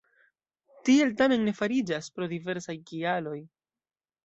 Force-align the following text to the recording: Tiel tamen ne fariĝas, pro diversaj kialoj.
Tiel 0.89 1.13
tamen 1.19 1.45
ne 1.49 1.53
fariĝas, 1.59 2.09
pro 2.17 2.31
diversaj 2.33 2.77
kialoj. 2.91 3.39